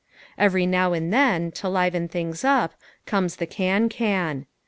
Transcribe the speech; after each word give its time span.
Every 0.35 0.65
now 0.65 0.93
and 0.93 1.13
then, 1.13 1.51
to 1.51 1.69
liven 1.69 2.07
things 2.07 2.43
up, 2.43 2.73
comes 3.05 3.35
the 3.35 3.45
can 3.45 3.87
can. 3.87 4.47